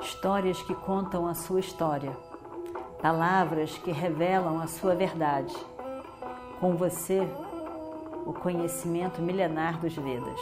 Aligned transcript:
histórias 0.00 0.60
que 0.62 0.74
contam 0.74 1.26
a 1.26 1.34
sua 1.34 1.60
história, 1.60 2.12
palavras 3.00 3.76
que 3.78 3.90
revelam 3.90 4.60
a 4.60 4.66
sua 4.66 4.94
verdade. 4.94 5.54
Com 6.60 6.76
você, 6.76 7.26
o 8.26 8.32
conhecimento 8.32 9.20
milenar 9.20 9.78
dos 9.80 9.94
Vedas. 9.94 10.40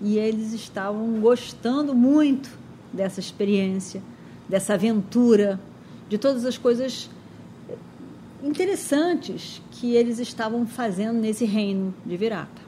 e 0.00 0.18
eles 0.18 0.52
estavam 0.52 1.20
gostando 1.20 1.94
muito 1.94 2.50
dessa 2.92 3.20
experiência, 3.20 4.02
dessa 4.48 4.74
aventura, 4.74 5.60
de 6.08 6.18
todas 6.18 6.44
as 6.44 6.56
coisas 6.56 7.10
interessantes 8.42 9.60
que 9.72 9.94
eles 9.94 10.18
estavam 10.18 10.66
fazendo 10.66 11.18
nesse 11.18 11.44
reino 11.44 11.94
de 12.04 12.16
Virata. 12.16 12.62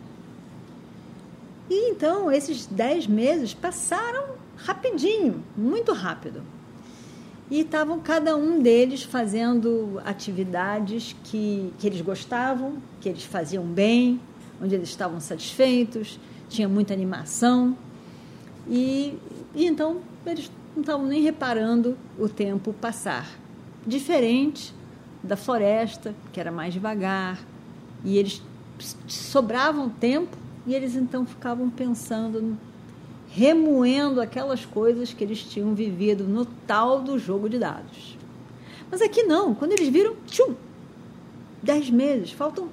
E 1.70 1.90
então 1.90 2.32
esses 2.32 2.66
dez 2.66 3.06
meses 3.06 3.52
passaram 3.52 4.38
rapidinho, 4.56 5.44
muito 5.56 5.92
rápido. 5.92 6.42
E 7.50 7.60
estavam 7.60 8.00
cada 8.00 8.36
um 8.36 8.60
deles 8.60 9.02
fazendo 9.02 10.00
atividades 10.04 11.16
que, 11.24 11.72
que 11.78 11.86
eles 11.86 12.00
gostavam, 12.00 12.74
que 13.00 13.08
eles 13.08 13.24
faziam 13.24 13.64
bem, 13.64 14.20
onde 14.60 14.74
eles 14.74 14.88
estavam 14.88 15.20
satisfeitos, 15.20 16.18
tinha 16.48 16.68
muita 16.68 16.92
animação. 16.92 17.76
E, 18.68 19.16
e 19.54 19.66
então 19.66 19.98
eles 20.26 20.50
não 20.74 20.82
estavam 20.82 21.06
nem 21.06 21.22
reparando 21.22 21.96
o 22.18 22.28
tempo 22.28 22.72
passar. 22.72 23.28
Diferente 23.86 24.74
da 25.22 25.36
floresta, 25.36 26.14
que 26.32 26.40
era 26.40 26.52
mais 26.52 26.72
devagar, 26.72 27.38
e 28.04 28.16
eles 28.16 28.42
sobravam 29.08 29.88
tempo 29.88 30.36
e 30.66 30.74
eles 30.74 30.94
então 30.94 31.26
ficavam 31.26 31.68
pensando, 31.70 32.56
remoendo 33.30 34.20
aquelas 34.20 34.64
coisas 34.64 35.12
que 35.12 35.24
eles 35.24 35.42
tinham 35.42 35.74
vivido 35.74 36.24
no 36.24 36.44
tal 36.44 37.00
do 37.00 37.18
jogo 37.18 37.48
de 37.48 37.58
dados. 37.58 38.16
Mas 38.90 39.02
aqui 39.02 39.22
não, 39.22 39.54
quando 39.54 39.72
eles 39.72 39.88
viram, 39.88 40.14
tchum, 40.26 40.54
dez 41.62 41.90
meses, 41.90 42.32
faltam 42.32 42.68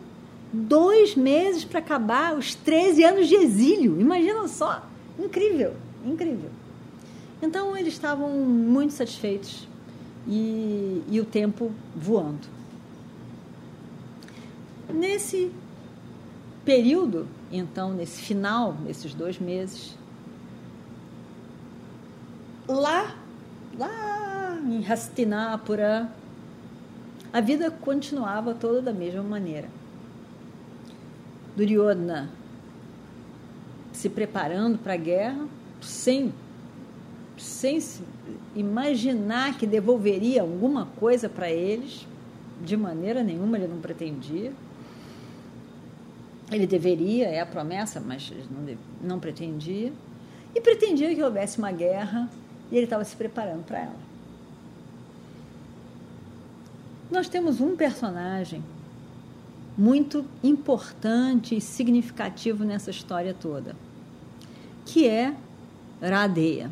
dois 0.51 1.16
meses 1.16 1.66
para 1.66 1.79
acabar 1.79 2.38
os 2.38 2.56
13 2.56 3.03
anos 3.03 3.28
de 3.28 3.35
exílio. 3.35 4.00
Imagina 4.00 4.47
só, 4.47 4.83
incrível, 5.19 5.73
incrível. 6.06 6.50
Então 7.41 7.75
eles 7.75 7.94
estavam 7.94 8.29
muito 8.29 8.94
satisfeitos 8.94 9.67
e, 10.28 11.03
e 11.09 11.19
o 11.19 11.25
tempo 11.25 11.72
voando. 11.95 12.47
Nesse 14.94 15.51
período, 16.63 17.27
então, 17.51 17.94
nesse 17.94 18.22
final, 18.22 18.75
nesses 18.83 19.13
dois 19.13 19.39
meses, 19.39 19.95
lá, 22.67 23.16
lá 23.77 24.59
em 24.66 24.85
Hastinapura, 24.85 26.09
a 27.31 27.41
vida 27.41 27.69
continuava 27.69 28.53
toda 28.53 28.81
da 28.81 28.94
mesma 28.94 29.22
maneira. 29.22 29.69
Duryodhana 31.56 32.30
se 33.96 34.10
preparando 34.10 34.78
para 34.78 34.94
a 34.94 34.98
guerra, 34.98 35.48
sem, 35.82 36.34
sem 37.38 37.80
imaginar 38.56 39.58
que 39.58 39.66
devolveria 39.66 40.42
alguma 40.42 40.86
coisa 41.00 41.30
para 41.30 41.50
eles, 41.50 42.06
de 42.62 42.76
maneira 42.76 43.24
nenhuma 43.24 43.58
ele 43.58 43.68
não 43.68 43.80
pretendia. 43.80 44.52
Ele 46.52 46.68
deveria, 46.68 47.28
é 47.28 47.40
a 47.40 47.46
promessa, 47.46 48.00
mas 48.00 48.32
não, 48.52 48.78
não 49.02 49.20
pretendia. 49.20 49.92
E 50.54 50.62
pretendia 50.62 51.14
que 51.16 51.24
houvesse 51.24 51.58
uma 51.58 51.72
guerra 51.72 52.30
e 52.72 52.76
ele 52.76 52.86
estava 52.86 53.04
se 53.04 53.16
preparando 53.16 53.64
para 53.66 53.80
ela. 53.80 54.06
Nós 57.10 57.28
temos 57.30 57.62
um 57.62 57.76
personagem 57.76 58.64
muito 59.78 60.25
importante 60.44 61.56
e 61.56 61.62
significativo 61.62 62.63
nessa 62.63 62.90
história 62.90 63.34
toda, 63.34 63.75
que 64.86 65.08
é 65.08 65.36
Radeia. 66.02 66.72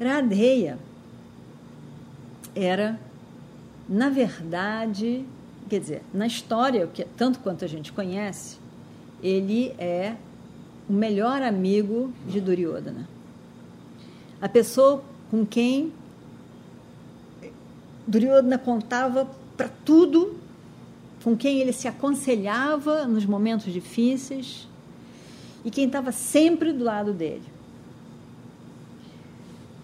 Radeia 0.00 0.78
era, 2.54 2.98
na 3.88 4.08
verdade, 4.08 5.24
quer 5.68 5.80
dizer, 5.80 6.02
na 6.12 6.26
história, 6.26 6.86
que 6.86 7.04
tanto 7.04 7.38
quanto 7.40 7.64
a 7.64 7.68
gente 7.68 7.92
conhece, 7.92 8.58
ele 9.22 9.74
é 9.78 10.16
o 10.88 10.92
melhor 10.92 11.42
amigo 11.42 12.12
de 12.26 12.40
Duryodhana. 12.40 13.08
A 14.40 14.48
pessoa 14.48 15.02
com 15.30 15.44
quem 15.44 15.92
Duryodhana 18.06 18.58
contava 18.58 19.28
para 19.56 19.68
tudo, 19.84 20.36
com 21.22 21.36
quem 21.36 21.60
ele 21.60 21.72
se 21.72 21.86
aconselhava 21.86 23.06
nos 23.06 23.26
momentos 23.26 23.72
difíceis 23.72 24.66
e 25.64 25.70
quem 25.70 25.86
estava 25.86 26.12
sempre 26.12 26.72
do 26.72 26.84
lado 26.84 27.12
dele. 27.12 27.44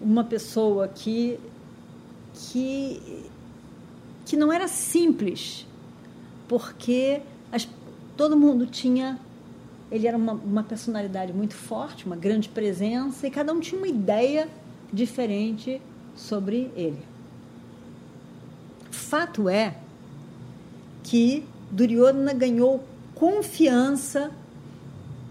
Uma 0.01 0.23
pessoa 0.23 0.87
que 0.87 1.39
que 2.33 3.25
que 4.25 4.35
não 4.35 4.51
era 4.51 4.67
simples, 4.67 5.65
porque 6.47 7.21
as, 7.51 7.67
todo 8.17 8.35
mundo 8.35 8.65
tinha 8.65 9.19
ele 9.89 10.05
era 10.05 10.17
uma, 10.17 10.33
uma 10.33 10.63
personalidade 10.63 11.31
muito 11.31 11.53
forte, 11.53 12.05
uma 12.05 12.15
grande 12.15 12.49
presença, 12.49 13.25
e 13.25 13.31
cada 13.31 13.53
um 13.53 13.59
tinha 13.59 13.79
uma 13.79 13.87
ideia 13.87 14.49
diferente 14.91 15.81
sobre 16.13 16.71
ele. 16.75 16.99
Fato 18.91 19.47
é 19.47 19.77
que 21.07 21.43
Duryodhana 21.71 22.33
ganhou 22.33 22.83
confiança 23.15 24.29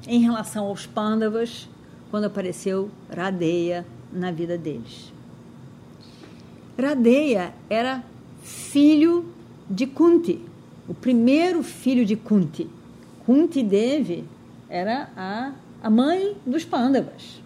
em 0.06 0.20
relação 0.20 0.66
aos 0.66 0.86
Pandavas 0.86 1.68
quando 2.10 2.24
apareceu 2.24 2.90
Radeya 3.14 3.86
na 4.10 4.30
vida 4.30 4.56
deles. 4.56 5.12
Radeya 6.80 7.52
era 7.68 8.02
filho 8.42 9.26
de 9.68 9.86
Kunti, 9.86 10.40
o 10.88 10.94
primeiro 10.94 11.62
filho 11.62 12.06
de 12.06 12.16
Kunti. 12.16 12.68
Kunti 13.26 13.62
Devi 13.62 14.24
era 14.70 15.10
a, 15.14 15.52
a 15.82 15.90
mãe 15.90 16.36
dos 16.46 16.64
Pandavas. 16.64 17.42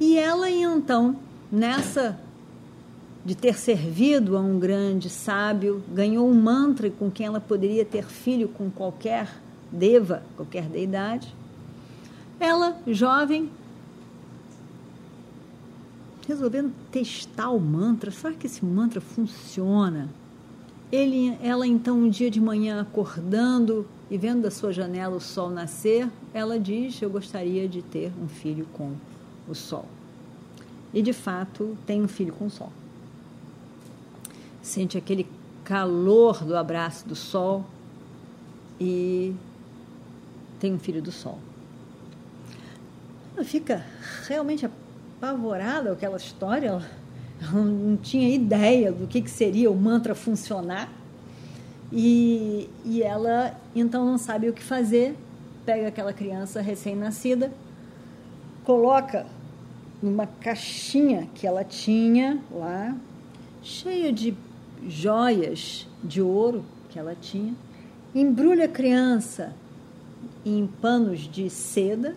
E 0.00 0.18
ela, 0.18 0.50
então, 0.50 1.16
nessa 1.50 2.18
de 3.24 3.34
ter 3.36 3.56
servido 3.56 4.36
a 4.36 4.40
um 4.40 4.58
grande 4.58 5.08
sábio, 5.08 5.82
ganhou 5.92 6.28
um 6.28 6.34
mantra 6.34 6.90
com 6.90 7.10
quem 7.10 7.26
ela 7.26 7.40
poderia 7.40 7.84
ter 7.84 8.04
filho 8.04 8.48
com 8.48 8.70
qualquer 8.70 9.28
deva, 9.70 10.22
qualquer 10.36 10.64
deidade. 10.64 11.32
Ela, 12.40 12.76
jovem, 12.88 13.48
resolvendo 16.26 16.72
testar 16.90 17.50
o 17.50 17.60
mantra. 17.60 18.10
Será 18.10 18.34
que 18.34 18.46
esse 18.46 18.64
mantra 18.64 19.00
funciona? 19.00 20.08
Ele, 20.90 21.38
ela 21.40 21.66
então 21.66 21.98
um 21.98 22.08
dia 22.08 22.30
de 22.30 22.40
manhã 22.40 22.80
acordando 22.80 23.86
e 24.10 24.18
vendo 24.18 24.42
da 24.42 24.50
sua 24.50 24.72
janela 24.72 25.16
o 25.16 25.20
sol 25.20 25.48
nascer, 25.48 26.08
ela 26.34 26.58
diz: 26.58 27.00
"Eu 27.00 27.08
gostaria 27.08 27.68
de 27.68 27.80
ter 27.80 28.12
um 28.20 28.28
filho 28.28 28.66
com 28.74 28.92
o 29.48 29.54
sol". 29.54 29.86
E 30.92 31.00
de 31.00 31.12
fato 31.12 31.78
tem 31.86 32.02
um 32.02 32.08
filho 32.08 32.32
com 32.34 32.46
o 32.46 32.50
sol. 32.50 32.72
Sente 34.62 34.96
aquele 34.96 35.26
calor 35.64 36.44
do 36.44 36.56
abraço 36.56 37.06
do 37.08 37.16
sol 37.16 37.64
e 38.80 39.34
tem 40.60 40.72
um 40.72 40.78
filho 40.78 41.02
do 41.02 41.10
sol. 41.10 41.38
Ela 43.34 43.44
fica 43.44 43.84
realmente 44.28 44.64
apavorada 44.64 45.88
com 45.88 45.94
aquela 45.94 46.16
história, 46.16 46.68
ela 46.68 46.86
não 47.52 47.96
tinha 47.96 48.32
ideia 48.32 48.92
do 48.92 49.06
que, 49.06 49.20
que 49.20 49.30
seria 49.30 49.70
o 49.70 49.76
mantra 49.76 50.14
funcionar. 50.14 50.88
E, 51.92 52.70
e 52.84 53.02
ela 53.02 53.54
então 53.74 54.06
não 54.06 54.16
sabe 54.16 54.48
o 54.48 54.52
que 54.52 54.62
fazer, 54.62 55.16
pega 55.66 55.88
aquela 55.88 56.12
criança 56.12 56.60
recém-nascida, 56.60 57.52
coloca 58.64 59.26
numa 60.02 60.26
caixinha 60.26 61.28
que 61.34 61.46
ela 61.46 61.62
tinha 61.62 62.40
lá, 62.50 62.96
cheia 63.62 64.12
de 64.12 64.34
joias 64.88 65.86
de 66.02 66.20
ouro 66.20 66.64
que 66.90 66.98
ela 66.98 67.14
tinha, 67.14 67.54
embrulha 68.14 68.66
a 68.66 68.68
criança 68.68 69.54
em 70.44 70.66
panos 70.66 71.20
de 71.20 71.48
seda. 71.48 72.16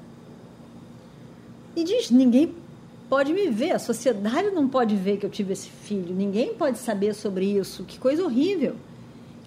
E 1.76 1.84
diz: 1.84 2.10
ninguém 2.10 2.54
pode 3.10 3.34
me 3.34 3.50
ver, 3.50 3.72
a 3.72 3.80
sociedade 3.80 4.50
não 4.52 4.68
pode 4.68 4.96
ver 4.96 5.18
que 5.18 5.26
eu 5.26 5.30
tive 5.30 5.54
esse 5.54 5.70
filho, 5.70 6.14
ninguém 6.14 6.54
pode 6.56 6.78
saber 6.78 7.14
sobre 7.14 7.46
isso, 7.46 7.84
que 7.84 8.00
coisa 8.00 8.24
horrível. 8.24 8.76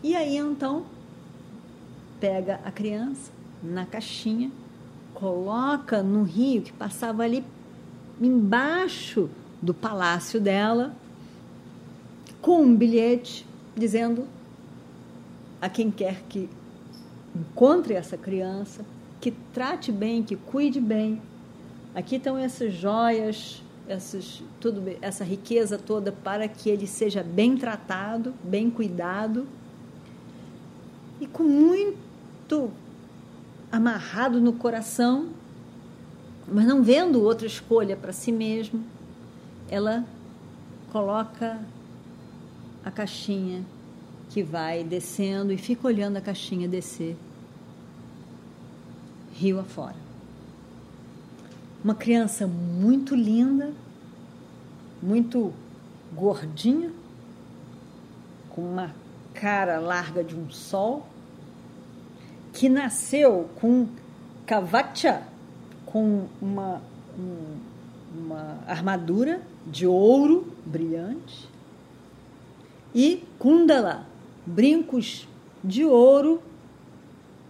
E 0.03 0.14
aí 0.14 0.37
então 0.37 0.85
pega 2.21 2.61
a 2.64 2.71
criança 2.71 3.31
na 3.62 3.85
caixinha, 3.85 4.50
coloca 5.14 6.03
no 6.03 6.23
rio 6.23 6.62
que 6.62 6.73
passava 6.73 7.25
ali 7.25 7.44
embaixo 8.21 9.29
do 9.61 9.75
palácio 9.75 10.41
dela, 10.41 10.94
com 12.40 12.62
um 12.62 12.75
bilhete 12.75 13.46
dizendo 13.76 14.26
a 15.61 15.69
quem 15.69 15.90
quer 15.90 16.23
que 16.29 16.49
encontre 17.35 17.94
essa 17.94 18.17
criança, 18.17 18.85
que 19.20 19.32
trate 19.52 19.90
bem, 19.90 20.23
que 20.23 20.37
cuide 20.37 20.81
bem. 20.81 21.20
Aqui 21.94 22.17
estão 22.17 22.37
essas 22.37 22.73
joias, 22.73 23.62
essas, 23.88 24.43
tudo, 24.61 24.82
essa 25.00 25.25
riqueza 25.25 25.79
toda 25.79 26.12
para 26.12 26.46
que 26.46 26.69
ele 26.69 26.87
seja 26.87 27.23
bem 27.23 27.56
tratado, 27.56 28.35
bem 28.44 28.70
cuidado 28.70 29.46
e 31.20 31.26
com 31.26 31.43
muito 31.43 32.70
amarrado 33.73 34.40
no 34.40 34.52
coração, 34.52 35.29
mas 36.46 36.64
não 36.64 36.82
vendo 36.82 37.23
outra 37.23 37.46
escolha 37.46 37.96
para 37.96 38.12
si 38.12 38.31
mesmo, 38.31 38.82
ela 39.69 40.05
coloca 40.93 41.61
a 42.88 42.90
caixinha 42.90 43.64
que 44.31 44.43
vai 44.43 44.82
descendo 44.82 45.52
e 45.52 45.58
fica 45.58 45.87
olhando 45.87 46.17
a 46.17 46.20
caixinha 46.20 46.67
descer 46.67 47.17
rio 49.32 49.61
afora. 49.61 49.94
Uma 51.85 51.94
criança 51.94 52.46
muito 52.46 53.14
linda, 53.14 53.73
muito 55.02 55.52
gordinha, 56.12 56.90
com 58.50 58.62
uma 58.62 58.93
cara 59.32 59.79
larga 59.79 60.25
de 60.25 60.35
um 60.35 60.50
sol, 60.50 61.06
que 62.52 62.69
nasceu 62.69 63.49
com 63.61 63.87
cavacha, 64.44 65.23
com 65.87 66.26
uma, 66.40 66.82
um, 67.17 67.56
uma 68.19 68.58
armadura 68.67 69.43
de 69.64 69.87
ouro 69.87 70.52
brilhante, 70.67 71.49
e 72.94 73.25
kundala, 73.38 74.06
brincos 74.46 75.29
de 75.62 75.85
ouro 75.85 76.43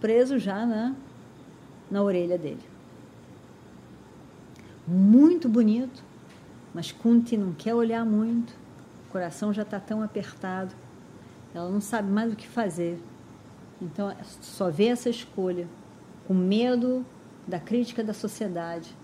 presos 0.01 0.41
já 0.41 0.65
na, 0.65 0.95
na 1.89 2.01
orelha 2.01 2.37
dele. 2.37 2.63
Muito 4.87 5.47
bonito, 5.47 6.03
mas 6.73 6.91
Kunti 6.91 7.37
não 7.37 7.53
quer 7.53 7.75
olhar 7.75 8.05
muito, 8.05 8.51
o 9.07 9.11
coração 9.11 9.53
já 9.53 9.61
está 9.61 9.79
tão 9.79 10.01
apertado 10.01 10.73
ela 11.53 11.69
não 11.69 11.81
sabe 11.81 12.11
mais 12.11 12.31
o 12.31 12.35
que 12.35 12.47
fazer. 12.47 12.99
Então, 13.81 14.13
só 14.41 14.69
vê 14.69 14.87
essa 14.87 15.09
escolha, 15.09 15.67
com 16.27 16.33
medo 16.33 17.05
da 17.47 17.59
crítica 17.59 18.03
da 18.03 18.13
sociedade. 18.13 18.95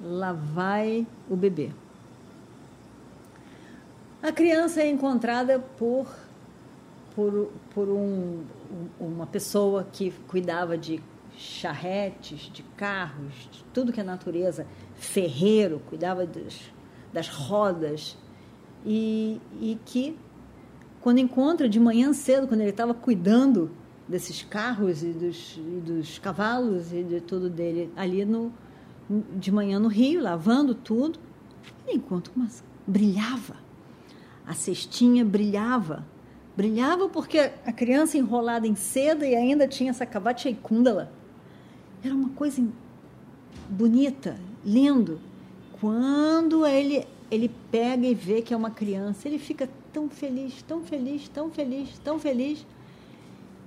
Lá 0.00 0.32
vai 0.32 1.06
o 1.28 1.36
bebê. 1.36 1.70
A 4.22 4.30
criança 4.30 4.80
é 4.80 4.88
encontrada 4.88 5.58
por, 5.58 6.06
por, 7.12 7.50
por 7.74 7.88
um, 7.88 8.44
uma 9.00 9.26
pessoa 9.26 9.84
que 9.90 10.12
cuidava 10.28 10.78
de 10.78 11.02
charretes, 11.36 12.48
de 12.52 12.62
carros, 12.76 13.48
de 13.50 13.64
tudo 13.74 13.92
que 13.92 13.98
é 13.98 14.04
natureza, 14.04 14.64
ferreiro, 14.94 15.82
cuidava 15.88 16.24
das, 16.24 16.70
das 17.12 17.28
rodas, 17.28 18.16
e, 18.86 19.40
e 19.60 19.76
que 19.84 20.16
quando 21.00 21.18
encontra 21.18 21.68
de 21.68 21.80
manhã 21.80 22.12
cedo, 22.12 22.46
quando 22.46 22.60
ele 22.60 22.70
estava 22.70 22.94
cuidando 22.94 23.72
desses 24.06 24.44
carros 24.44 25.02
e 25.02 25.08
dos, 25.08 25.56
e 25.56 25.80
dos, 25.80 26.20
cavalos 26.20 26.92
e 26.92 27.02
de 27.02 27.20
tudo 27.20 27.50
dele 27.50 27.90
ali 27.96 28.24
no, 28.24 28.52
de 29.34 29.50
manhã 29.50 29.80
no 29.80 29.88
rio, 29.88 30.22
lavando 30.22 30.76
tudo, 30.76 31.18
ele 31.84 31.96
encontra 31.96 32.32
uma 32.36 32.46
brilhava. 32.86 33.61
A 34.46 34.54
cestinha 34.54 35.24
brilhava. 35.24 36.04
Brilhava 36.56 37.08
porque 37.08 37.38
a 37.38 37.72
criança 37.72 38.18
enrolada 38.18 38.66
em 38.66 38.74
seda 38.74 39.26
e 39.26 39.34
ainda 39.34 39.66
tinha 39.66 39.90
essa 39.90 40.04
cavacha 40.04 40.50
e 40.50 40.54
kundala. 40.54 41.12
Era 42.04 42.14
uma 42.14 42.30
coisa 42.30 42.62
bonita, 43.68 44.38
lindo. 44.64 45.20
Quando 45.80 46.66
ele 46.66 47.06
ele 47.30 47.50
pega 47.70 48.06
e 48.06 48.14
vê 48.14 48.42
que 48.42 48.52
é 48.52 48.56
uma 48.56 48.70
criança, 48.70 49.26
ele 49.26 49.38
fica 49.38 49.66
tão 49.90 50.06
feliz, 50.10 50.60
tão 50.62 50.82
feliz, 50.82 51.28
tão 51.28 51.50
feliz, 51.50 51.98
tão 51.98 52.18
feliz. 52.18 52.66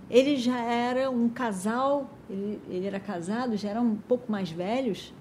Ele 0.08 0.38
já 0.38 0.62
era 0.62 1.10
um 1.10 1.28
casal, 1.28 2.12
ele, 2.30 2.62
ele 2.70 2.86
era 2.86 3.00
casado, 3.00 3.58
já 3.58 3.70
eram 3.70 3.84
um 3.84 3.96
pouco 3.96 4.32
mais 4.32 4.52
velhos 4.52 5.12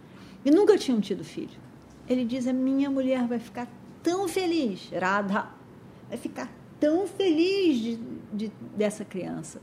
e 0.44 0.50
nunca 0.50 0.76
tinham 0.76 1.00
tido 1.00 1.24
filho. 1.24 1.58
Ele 2.06 2.22
diz: 2.22 2.46
A 2.46 2.52
minha 2.52 2.90
mulher 2.90 3.26
vai 3.26 3.38
ficar 3.38 3.66
tão 4.04 4.28
feliz, 4.28 4.90
Radha, 4.90 5.48
vai 6.08 6.18
ficar 6.18 6.52
tão 6.78 7.08
feliz 7.08 7.78
de, 7.78 7.96
de, 8.32 8.52
dessa 8.76 9.04
criança. 9.04 9.60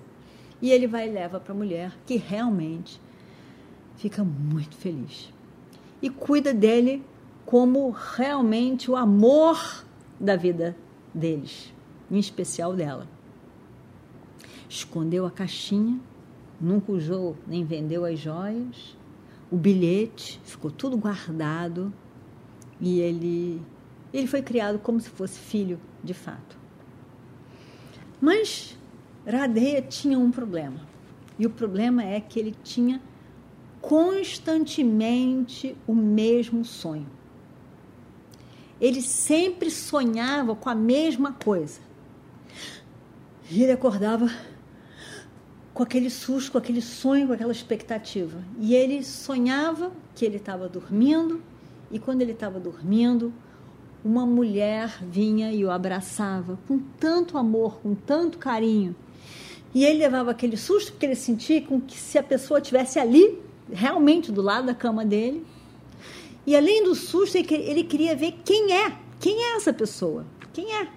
E 0.62 0.72
ele 0.72 0.88
vai 0.88 1.08
e 1.08 1.12
leva 1.12 1.40
para 1.40 1.54
a 1.54 1.56
mulher, 1.56 1.94
que 2.06 2.18
realmente 2.18 3.00
fica 3.96 4.24
muito 4.24 4.76
feliz. 4.76 5.32
E 6.02 6.10
cuida 6.10 6.54
dele 6.54 7.06
como 7.46 7.92
realmente 7.92 8.90
o 8.90 8.96
amor 8.96 9.86
da 10.20 10.36
vida 10.36 10.76
deles, 11.14 11.72
em 12.10 12.18
especial 12.18 12.74
dela. 12.74 13.08
Escondeu 14.68 15.26
a 15.26 15.32
caixinha, 15.32 16.00
nunca 16.60 16.92
usou 16.92 17.36
nem 17.46 17.64
vendeu 17.64 18.06
as 18.06 18.20
joias, 18.20 18.98
o 19.52 19.58
bilhete 19.58 20.40
ficou 20.44 20.72
tudo 20.72 20.98
guardado 20.98 21.94
e 22.80 23.00
ele 23.00 23.62
ele 24.14 24.28
foi 24.28 24.42
criado 24.42 24.80
como 24.80 25.00
se 25.00 25.10
fosse 25.10 25.40
filho 25.40 25.80
de 26.04 26.14
fato. 26.14 26.58
Mas 28.20 28.78
Radeia 29.26 29.82
tinha 29.82 30.18
um 30.18 30.32
problema. 30.32 30.80
E 31.40 31.46
o 31.46 31.50
problema 31.50 32.04
é 32.04 32.20
que 32.20 32.40
ele 32.40 32.56
tinha 32.64 33.02
constantemente 33.82 35.76
o 35.88 35.96
mesmo 35.96 36.64
sonho 36.64 37.08
ele 38.82 39.04
sempre 39.04 39.70
sonhava 39.70 40.56
com 40.56 40.68
a 40.68 40.74
mesma 40.74 41.32
coisa. 41.34 41.80
E 43.48 43.62
ele 43.62 43.72
acordava 43.72 44.28
com 45.72 45.84
aquele 45.84 46.10
susto, 46.10 46.52
com 46.52 46.58
aquele 46.58 46.82
sonho, 46.82 47.28
com 47.28 47.34
aquela 47.34 47.52
expectativa. 47.52 48.44
E 48.60 48.74
ele 48.74 49.04
sonhava 49.04 49.92
que 50.16 50.26
ele 50.26 50.38
estava 50.38 50.68
dormindo, 50.68 51.44
e 51.92 52.00
quando 52.00 52.24
ele 52.24 52.32
estava 52.32 52.60
dormindo, 52.60 53.32
uma 54.04 54.26
mulher 54.26 54.98
vinha 55.02 55.52
e 55.52 55.64
o 55.64 55.72
abraçava 55.72 56.58
com 56.68 56.80
tanto 57.00 57.38
amor, 57.38 57.80
com 57.82 57.94
tanto 57.94 58.38
carinho. 58.38 58.96
E 59.74 59.86
ele 59.86 60.00
levava 60.00 60.32
aquele 60.32 60.58
susto 60.58 60.92
porque 60.92 61.06
ele 61.06 61.16
sentia 61.16 61.62
como 61.62 61.82
que 61.82 61.98
se 61.98 62.18
a 62.18 62.24
pessoa 62.24 62.60
estivesse 62.60 63.00
ali 63.00 63.40
realmente 63.72 64.32
do 64.32 64.42
lado 64.42 64.66
da 64.66 64.76
cama 64.76 65.06
dele. 65.06 65.46
E 66.46 66.56
além 66.56 66.84
do 66.84 66.96
susto, 66.96 67.38
ele 67.38 67.84
queria 67.84 68.16
ver 68.16 68.40
quem 68.44 68.74
é, 68.74 68.98
quem 69.20 69.44
é 69.44 69.56
essa 69.56 69.72
pessoa, 69.72 70.26
quem 70.52 70.76
é. 70.76 70.88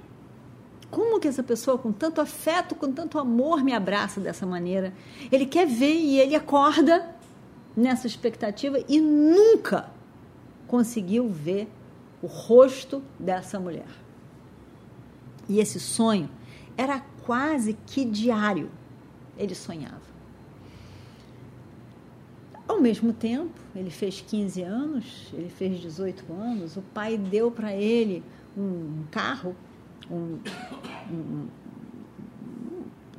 Como 0.91 1.21
que 1.21 1.29
essa 1.29 1.43
pessoa, 1.43 1.77
com 1.77 1.93
tanto 1.93 2.21
afeto, 2.21 2.75
com 2.75 2.91
tanto 2.93 3.19
amor, 3.19 3.63
me 3.63 3.73
abraça 3.73 4.21
dessa 4.21 4.47
maneira? 4.47 4.93
Ele 5.31 5.45
quer 5.45 5.67
ver 5.67 5.93
e 5.93 6.19
ele 6.19 6.35
acorda 6.35 7.15
nessa 7.77 8.07
expectativa 8.07 8.79
e 8.89 9.01
nunca 9.01 9.91
conseguiu 10.67 11.29
ver 11.29 11.69
o 12.25 12.27
rosto 12.27 13.03
dessa 13.21 13.61
mulher. 13.61 13.87
E 15.47 15.61
esse 15.61 15.79
sonho 15.79 16.31
era 16.75 17.01
quase 17.27 17.75
que 17.87 18.03
diário. 18.03 18.71
Ele 19.37 19.55
sonhava. 19.55 20.15
Ao 22.67 22.81
mesmo 22.81 23.13
tempo, 23.13 23.53
ele 23.77 23.91
fez 23.91 24.23
15 24.23 24.63
anos, 24.63 25.29
ele 25.35 25.51
fez 25.51 25.79
18 25.81 26.33
anos, 26.33 26.79
o 26.79 26.83
pai 26.83 27.19
deu 27.19 27.51
para 27.51 27.75
ele 27.75 28.25
um 28.57 29.05
carro, 29.11 29.55
um, 30.11 30.39
um, 31.11 31.47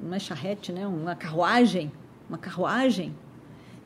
uma 0.02 0.18
charrete, 0.18 0.72
né? 0.72 0.88
uma 0.88 1.16
carruagem, 1.16 1.92
uma 2.28 2.40
carruagem 2.40 3.16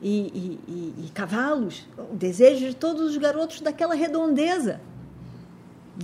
e, 0.00 0.18
e, 0.34 0.60
e, 0.66 1.06
e 1.06 1.10
cavalos, 1.10 1.86
o 1.98 2.16
desejo 2.16 2.66
de 2.68 2.74
todos 2.74 3.10
os 3.10 3.18
garotos 3.18 3.60
daquela 3.60 3.94
redondeza. 3.94 4.80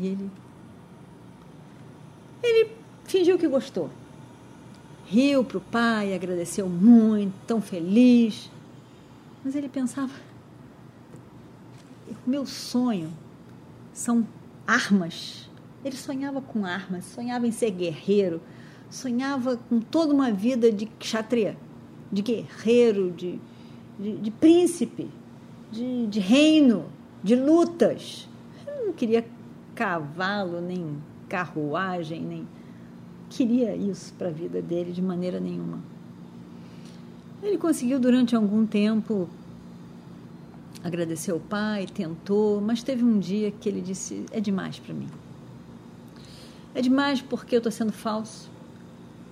E 0.00 0.06
ele, 0.06 0.30
ele 2.42 2.70
fingiu 3.04 3.38
que 3.38 3.48
gostou. 3.48 3.90
Riu 5.06 5.44
para 5.44 5.58
o 5.58 5.60
pai, 5.60 6.14
agradeceu 6.14 6.68
muito, 6.68 7.32
tão 7.46 7.60
feliz. 7.60 8.50
Mas 9.44 9.54
ele 9.54 9.68
pensava: 9.68 10.12
meu 12.26 12.44
sonho 12.44 13.12
são 13.92 14.26
armas. 14.66 15.48
Ele 15.84 15.96
sonhava 15.96 16.42
com 16.42 16.66
armas, 16.66 17.04
sonhava 17.04 17.46
em 17.46 17.52
ser 17.52 17.70
guerreiro, 17.70 18.40
sonhava 18.90 19.56
com 19.56 19.80
toda 19.80 20.12
uma 20.12 20.32
vida 20.32 20.72
de 20.72 20.86
kshatriya, 20.86 21.56
de 22.10 22.22
guerreiro, 22.22 23.12
de, 23.12 23.38
de, 23.98 24.16
de 24.16 24.30
príncipe, 24.32 25.08
de, 25.70 26.08
de 26.08 26.18
reino, 26.18 26.86
de 27.22 27.36
lutas. 27.36 28.28
Ele 28.66 28.86
não 28.86 28.92
queria 28.92 29.24
cavalo, 29.76 30.61
nem 30.61 30.97
carruagem, 31.28 32.23
nem 32.23 32.49
queria 33.28 33.76
isso 33.76 34.12
para 34.14 34.28
a 34.28 34.33
vida 34.33 34.62
dele 34.62 34.90
de 34.90 35.02
maneira 35.02 35.38
nenhuma. 35.38 35.78
Ele 37.42 37.59
conseguiu 37.59 38.00
durante 38.00 38.35
algum 38.35 38.66
tempo 38.66 39.28
agradecer 40.83 41.30
ao 41.30 41.38
pai, 41.38 41.87
tentou, 41.87 42.61
mas 42.61 42.83
teve 42.83 43.04
um 43.04 43.18
dia 43.18 43.50
que 43.50 43.68
ele 43.68 43.80
disse: 43.80 44.25
é 44.33 44.40
demais 44.40 44.78
para 44.78 44.95
mim. 44.95 45.09
É 46.75 46.80
demais 46.80 47.21
porque 47.21 47.54
eu 47.54 47.59
estou 47.59 47.73
sendo 47.73 47.92
falso. 47.92 48.50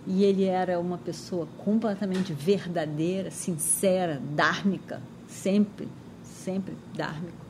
E 0.07 0.23
ele 0.23 0.45
era 0.45 0.79
uma 0.79 0.99
pessoa 0.99 1.49
completamente 1.57 2.33
verdadeira, 2.35 3.31
sincera, 3.31 4.21
dármica, 4.35 5.01
sempre, 5.27 5.89
sempre 6.23 6.77
dármico. 6.95 7.45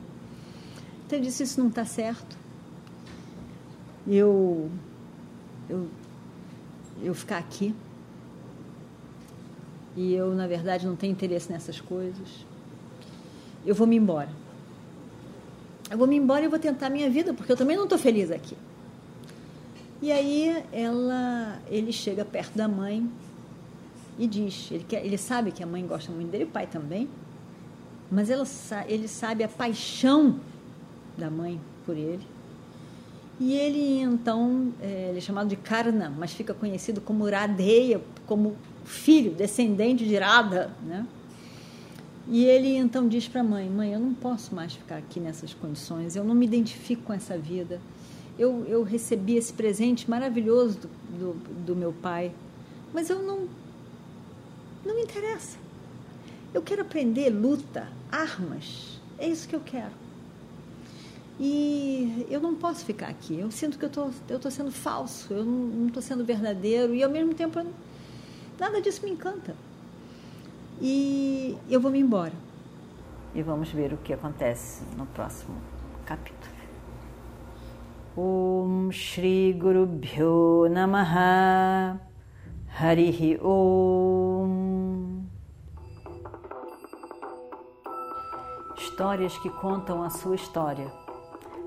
Então 1.05 1.19
ele 1.19 1.27
disse: 1.27 1.43
Isso 1.43 1.59
não 1.59 1.67
está 1.67 1.83
certo. 1.83 2.44
Eu, 4.07 4.69
eu, 5.69 5.87
eu 7.01 7.13
ficar 7.13 7.37
aqui 7.37 7.73
e 9.95 10.13
eu, 10.13 10.35
na 10.35 10.45
verdade, 10.45 10.85
não 10.85 10.95
tenho 10.95 11.11
interesse 11.11 11.51
nessas 11.51 11.79
coisas. 11.79 12.45
Eu 13.65 13.73
vou 13.73 13.87
me 13.87 13.95
embora. 13.95 14.29
Eu 15.89 15.97
vou 15.97 16.07
me 16.07 16.15
embora 16.15 16.43
e 16.43 16.47
vou 16.47 16.59
tentar 16.59 16.87
a 16.87 16.89
minha 16.89 17.09
vida, 17.09 17.33
porque 17.33 17.51
eu 17.51 17.55
também 17.57 17.77
não 17.77 17.85
estou 17.85 17.97
feliz 17.97 18.29
aqui. 18.31 18.57
E 20.01 20.11
aí 20.11 20.63
ela, 20.71 21.59
ele 21.67 21.91
chega 21.93 22.25
perto 22.25 22.55
da 22.57 22.67
mãe 22.67 23.09
e 24.19 24.27
diz, 24.27 24.69
ele, 24.71 24.85
quer, 24.87 25.05
ele 25.05 25.17
sabe 25.17 25.51
que 25.51 25.63
a 25.63 25.65
mãe 25.65 25.85
gosta 25.85 26.11
muito 26.11 26.29
dele, 26.29 26.43
o 26.43 26.47
pai 26.47 26.67
também, 26.67 27.09
mas 28.11 28.29
ela, 28.29 28.45
ele 28.87 29.07
sabe 29.07 29.43
a 29.43 29.47
paixão 29.47 30.39
da 31.17 31.29
mãe 31.29 31.59
por 31.85 31.95
ele. 31.95 32.34
E 33.39 33.53
ele 33.53 33.99
então, 33.99 34.73
é, 34.81 35.09
ele 35.09 35.17
é 35.17 35.21
chamado 35.21 35.49
de 35.49 35.57
Karna, 35.57 36.13
mas 36.17 36.31
fica 36.31 36.53
conhecido 36.53 37.01
como 37.01 37.29
Radeya, 37.29 38.01
como 38.25 38.55
filho, 38.85 39.31
descendente 39.31 40.05
de 40.05 40.15
Radha, 40.15 40.71
né? 40.83 41.05
E 42.27 42.45
ele 42.45 42.75
então 42.75 43.07
diz 43.07 43.27
para 43.27 43.41
a 43.41 43.43
mãe: 43.43 43.69
Mãe, 43.69 43.93
eu 43.93 43.99
não 43.99 44.13
posso 44.13 44.55
mais 44.55 44.73
ficar 44.73 44.97
aqui 44.97 45.19
nessas 45.19 45.53
condições, 45.53 46.15
eu 46.15 46.23
não 46.23 46.33
me 46.33 46.45
identifico 46.45 47.03
com 47.03 47.13
essa 47.13 47.37
vida. 47.37 47.81
Eu, 48.37 48.65
eu 48.67 48.83
recebi 48.83 49.35
esse 49.35 49.53
presente 49.53 50.09
maravilhoso 50.09 50.79
do, 50.79 50.87
do, 51.17 51.33
do 51.65 51.75
meu 51.75 51.93
pai, 51.93 52.31
mas 52.93 53.09
eu 53.09 53.21
não. 53.21 53.47
Não 54.85 54.95
me 54.95 55.01
interessa. 55.01 55.57
Eu 56.53 56.61
quero 56.61 56.81
aprender 56.83 57.29
luta, 57.29 57.87
armas. 58.11 58.99
É 59.17 59.27
isso 59.27 59.47
que 59.47 59.55
eu 59.55 59.61
quero. 59.61 60.04
E 61.39 62.25
eu 62.29 62.39
não 62.39 62.55
posso 62.55 62.85
ficar 62.85 63.07
aqui. 63.07 63.39
Eu 63.39 63.51
sinto 63.51 63.77
que 63.77 63.85
eu 63.85 63.89
tô, 63.89 64.09
estou 64.09 64.39
tô 64.39 64.49
sendo 64.49 64.71
falso, 64.71 65.33
eu 65.33 65.43
não 65.43 65.87
estou 65.87 66.01
sendo 66.01 66.23
verdadeiro. 66.23 66.93
E 66.95 67.03
ao 67.03 67.09
mesmo 67.09 67.33
tempo, 67.33 67.59
nada 68.59 68.81
disso 68.81 69.03
me 69.03 69.11
encanta. 69.11 69.55
E 70.81 71.57
eu 71.69 71.79
vou 71.79 71.91
me 71.91 71.99
embora. 71.99 72.33
E 73.33 73.41
vamos 73.41 73.69
ver 73.69 73.93
o 73.93 73.97
que 73.97 74.13
acontece 74.13 74.83
no 74.97 75.05
próximo 75.07 75.55
capítulo. 76.05 76.55
Om 78.17 78.91
Shri 78.93 79.51
Guru 79.51 79.85
Bhyo 79.85 80.69
Namaha 80.69 81.99
Harihi 82.79 83.37
Om 83.41 85.25
Histórias 88.77 89.37
que 89.39 89.49
contam 89.49 90.01
a 90.01 90.09
sua 90.09 90.35
história, 90.35 90.89